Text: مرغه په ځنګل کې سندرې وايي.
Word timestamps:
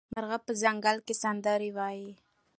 مرغه 0.13 0.37
په 0.45 0.51
ځنګل 0.61 0.97
کې 1.05 1.13
سندرې 1.21 1.69
وايي. 1.77 2.11